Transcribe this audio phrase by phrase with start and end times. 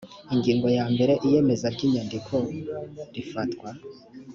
[0.33, 2.35] ingingo ya mbere iyemeza ry inyandiko
[3.15, 3.69] rifatwa